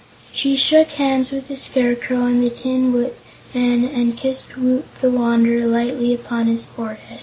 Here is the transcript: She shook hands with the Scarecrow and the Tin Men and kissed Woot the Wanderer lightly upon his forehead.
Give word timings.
She 0.33 0.55
shook 0.55 0.93
hands 0.93 1.29
with 1.29 1.47
the 1.47 1.55
Scarecrow 1.55 2.25
and 2.25 2.41
the 2.43 2.49
Tin 2.49 2.91
Men 3.53 3.85
and 3.85 4.17
kissed 4.17 4.57
Woot 4.57 4.85
the 4.99 5.11
Wanderer 5.11 5.67
lightly 5.67 6.11
upon 6.11 6.47
his 6.47 6.65
forehead. 6.65 7.19